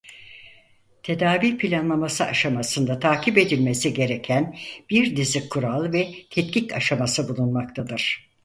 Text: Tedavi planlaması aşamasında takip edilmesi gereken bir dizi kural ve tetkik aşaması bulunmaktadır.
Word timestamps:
Tedavi 1.03 1.57
planlaması 1.57 2.23
aşamasında 2.23 2.99
takip 2.99 3.37
edilmesi 3.37 3.93
gereken 3.93 4.57
bir 4.89 5.15
dizi 5.15 5.49
kural 5.49 5.93
ve 5.93 6.07
tetkik 6.29 6.73
aşaması 6.73 7.29
bulunmaktadır. 7.29 8.31